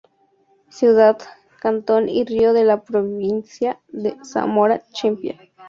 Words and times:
Ciudad, 0.71 1.19
cantón 1.61 2.09
y 2.09 2.25
río 2.25 2.53
de 2.53 2.63
la 2.63 2.81
provincia 2.81 3.79
de 3.89 4.17
Zamora 4.23 4.81
Chinchipe. 4.93 5.51